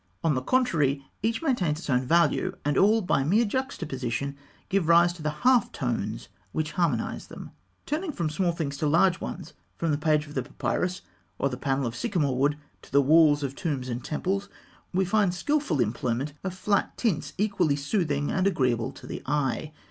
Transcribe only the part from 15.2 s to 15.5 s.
the